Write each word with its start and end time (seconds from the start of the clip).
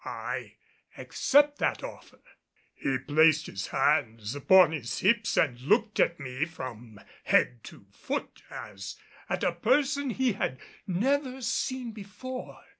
I 0.03 0.55
accept 0.97 1.59
that 1.59 1.83
offer." 1.83 2.21
He 2.73 2.97
placed 2.97 3.45
his 3.45 3.67
hands 3.67 4.33
upon 4.33 4.71
his 4.71 4.97
hips 5.01 5.37
and 5.37 5.61
looked 5.61 5.99
at 5.99 6.19
me 6.19 6.45
from 6.45 6.99
head 7.25 7.63
to 7.65 7.85
foot 7.91 8.41
as 8.49 8.95
at 9.29 9.43
a 9.43 9.51
person 9.51 10.09
he 10.09 10.33
had 10.33 10.59
never 10.87 11.39
seen 11.43 11.91
before. 11.91 12.61